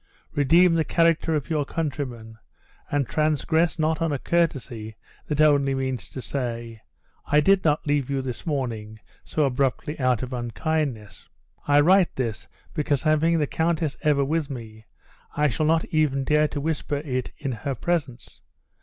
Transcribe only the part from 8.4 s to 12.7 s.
morning so abruptly out of unkindness. I write this,